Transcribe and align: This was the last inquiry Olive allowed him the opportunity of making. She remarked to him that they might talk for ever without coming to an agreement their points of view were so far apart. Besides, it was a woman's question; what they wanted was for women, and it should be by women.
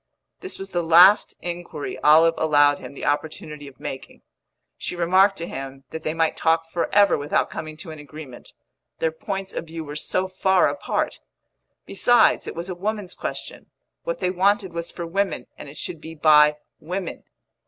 This 0.39 0.57
was 0.57 0.71
the 0.71 0.81
last 0.81 1.35
inquiry 1.43 1.95
Olive 1.99 2.33
allowed 2.39 2.79
him 2.79 2.95
the 2.95 3.05
opportunity 3.05 3.67
of 3.67 3.79
making. 3.79 4.23
She 4.75 4.95
remarked 4.95 5.37
to 5.37 5.45
him 5.47 5.83
that 5.91 6.01
they 6.01 6.15
might 6.15 6.35
talk 6.35 6.71
for 6.71 6.91
ever 6.91 7.19
without 7.19 7.51
coming 7.51 7.77
to 7.77 7.91
an 7.91 7.99
agreement 7.99 8.51
their 8.97 9.11
points 9.11 9.53
of 9.53 9.65
view 9.67 9.83
were 9.83 9.95
so 9.95 10.27
far 10.27 10.67
apart. 10.69 11.19
Besides, 11.85 12.47
it 12.47 12.55
was 12.55 12.67
a 12.67 12.73
woman's 12.73 13.13
question; 13.13 13.67
what 14.01 14.17
they 14.19 14.31
wanted 14.31 14.73
was 14.73 14.89
for 14.89 15.05
women, 15.05 15.45
and 15.55 15.69
it 15.69 15.77
should 15.77 16.01
be 16.01 16.15
by 16.15 16.57
women. 16.79 17.23